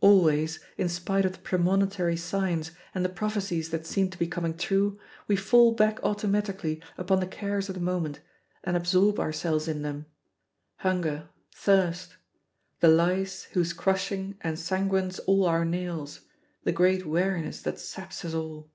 Always, 0.00 0.60
in 0.78 0.88
spite 0.88 1.24
of 1.24 1.32
the 1.32 1.38
premonitory 1.40 2.16
signs 2.16 2.70
and 2.94 3.04
the 3.04 3.08
prophecies 3.08 3.70
that 3.70 3.84
seem 3.84 4.10
to 4.10 4.16
be 4.16 4.28
coming 4.28 4.56
true, 4.56 4.96
we 5.26 5.34
fall 5.34 5.72
back 5.74 5.98
automatically 6.04 6.80
upon 6.96 7.18
the 7.18 7.26
cares 7.26 7.68
of 7.68 7.74
the 7.74 7.80
moment 7.80 8.20
and 8.62 8.76
absorb 8.76 9.18
ourselves 9.18 9.66
in 9.66 9.82
them 9.82 10.06
hunger, 10.76 11.30
thirst, 11.52 12.14
the 12.78 12.86
lice 12.86 13.42
whose 13.54 13.72
crushing 13.72 14.38
ensanguines 14.44 15.18
all 15.26 15.46
our 15.46 15.64
nails, 15.64 16.20
the 16.62 16.70
great 16.70 17.04
weariness 17.04 17.60
that 17.60 17.80
saps 17.80 18.24
us 18.24 18.34
all. 18.34 18.70